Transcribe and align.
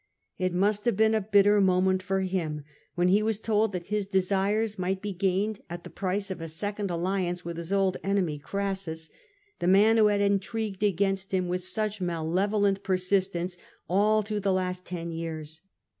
It 0.39 0.51
must 0.51 0.85
have 0.85 0.97
been 0.97 1.13
a 1.13 1.21
bitter 1.21 1.61
mo 1.61 1.79
ment 1.79 2.01
for 2.01 2.21
him 2.21 2.63
when 2.95 3.07
he 3.09 3.21
was 3.21 3.39
told 3.39 3.71
that 3.73 3.85
his 3.93 4.07
desires 4.07 4.79
might 4.79 4.99
be 4.99 5.13
gained, 5.13 5.59
at 5.69 5.83
the 5.83 5.91
price 5.91 6.31
of 6.31 6.41
a 6.41 6.47
second 6.47 6.89
alliance 6.89 7.45
with 7.45 7.57
his 7.57 7.71
old 7.71 7.97
enemy 8.03 8.39
Crassus, 8.39 9.11
the 9.59 9.67
man 9.67 9.97
who 9.97 10.07
had 10.07 10.19
intrigued 10.21 10.81
against 10.81 11.31
him 11.31 11.47
with 11.47 11.63
such 11.63 12.01
malevolent 12.01 12.81
persistence 12.81 13.59
all 13.87 14.23
through 14.23 14.39
the 14.39 14.51
last 14.53 14.85
ten 14.87 15.11
years. 15.11 15.61